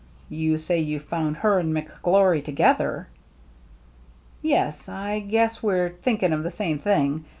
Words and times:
"You 0.29 0.57
say 0.57 0.79
you 0.79 0.99
found 0.99 1.37
her 1.37 1.59
and 1.59 1.75
McGlory 1.75 2.43
together?"" 2.43 3.07
Yes. 4.55 4.89
I 4.89 5.19
guess 5.19 5.61
we're 5.61 5.89
thinking 5.89 6.33
of 6.33 6.41
the 6.41 6.49
same 6.49 6.79
thing. 6.79 7.25